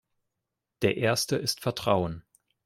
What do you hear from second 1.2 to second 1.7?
ist